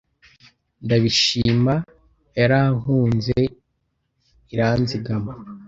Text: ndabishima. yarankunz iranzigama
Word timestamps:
ndabishima. 0.85 1.73
yarankunz 2.37 3.25
iranzigama 4.53 5.31